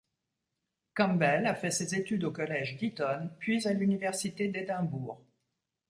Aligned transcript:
Campbell 0.95 1.45
a 1.45 1.53
fait 1.53 1.69
ses 1.69 1.93
études 1.93 2.23
au 2.23 2.31
Collège 2.31 2.75
d'Eton, 2.77 3.29
puis 3.37 3.67
à 3.67 3.73
l'Université 3.73 4.47
d'Édimbourg. 4.47 5.21